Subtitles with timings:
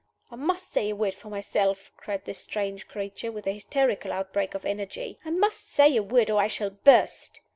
[0.31, 4.55] "I must say a word for myself!" cried this strange creature, with a hysterical outbreak
[4.55, 5.19] of energy.
[5.23, 7.39] "I must say a word, or I shall burst!"